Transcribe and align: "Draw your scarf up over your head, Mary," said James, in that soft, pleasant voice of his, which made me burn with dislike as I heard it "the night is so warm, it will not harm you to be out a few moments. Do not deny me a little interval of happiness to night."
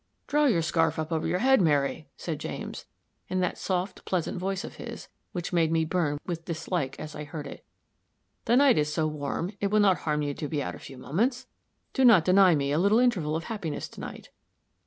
"Draw 0.25 0.45
your 0.45 0.63
scarf 0.63 0.97
up 0.97 1.11
over 1.11 1.27
your 1.27 1.37
head, 1.45 1.61
Mary," 1.61 2.09
said 2.17 2.39
James, 2.39 2.85
in 3.27 3.39
that 3.41 3.59
soft, 3.59 4.03
pleasant 4.03 4.39
voice 4.39 4.63
of 4.63 4.77
his, 4.77 5.09
which 5.31 5.53
made 5.53 5.71
me 5.71 5.85
burn 5.85 6.17
with 6.25 6.45
dislike 6.45 6.99
as 6.99 7.15
I 7.15 7.23
heard 7.23 7.45
it 7.45 7.63
"the 8.45 8.55
night 8.57 8.79
is 8.79 8.91
so 8.91 9.05
warm, 9.05 9.51
it 9.59 9.67
will 9.67 9.79
not 9.79 9.97
harm 9.99 10.23
you 10.23 10.33
to 10.33 10.47
be 10.47 10.63
out 10.63 10.73
a 10.73 10.79
few 10.79 10.97
moments. 10.97 11.45
Do 11.93 12.03
not 12.03 12.25
deny 12.25 12.55
me 12.55 12.71
a 12.71 12.79
little 12.79 12.97
interval 12.97 13.35
of 13.35 13.43
happiness 13.43 13.87
to 13.89 13.99
night." 14.01 14.29